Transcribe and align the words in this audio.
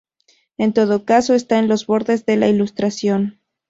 En 0.57 0.73
todo 0.73 1.05
caso, 1.05 1.35
está 1.35 1.59
en 1.59 1.67
los 1.67 1.85
bordes 1.85 2.25
de 2.25 2.35
la 2.35 2.47
Ilustración. 2.49 3.39